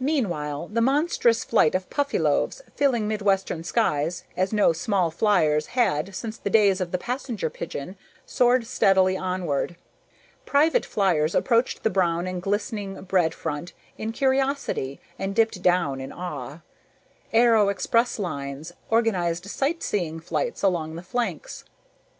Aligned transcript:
Meanwhile, 0.00 0.66
the 0.72 0.80
monstrous 0.80 1.44
flight 1.44 1.76
of 1.76 1.88
Puffyloaves, 1.88 2.60
filling 2.74 3.06
midwestern 3.06 3.62
skies 3.62 4.24
as 4.36 4.52
no 4.52 4.72
small 4.72 5.12
fliers 5.12 5.66
had 5.78 6.12
since 6.12 6.36
the 6.36 6.50
days 6.50 6.80
of 6.80 6.90
the 6.90 6.98
passenger 6.98 7.48
pigeon, 7.48 7.96
soared 8.26 8.66
steadily 8.66 9.16
onward. 9.16 9.76
Private 10.44 10.84
fliers 10.84 11.36
approached 11.36 11.84
the 11.84 11.88
brown 11.88 12.26
and 12.26 12.42
glistening 12.42 13.00
bread 13.04 13.32
front 13.32 13.74
in 13.96 14.10
curiosity 14.10 14.98
and 15.20 15.36
dipped 15.36 15.62
back 15.62 16.00
in 16.00 16.10
awe. 16.10 16.62
Aero 17.32 17.72
expresslines 17.72 18.72
organized 18.90 19.46
sightseeing 19.46 20.18
flights 20.18 20.64
along 20.64 20.96
the 20.96 21.02
flanks. 21.04 21.64